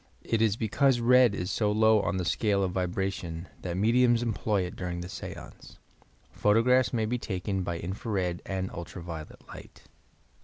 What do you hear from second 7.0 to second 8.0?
be taken by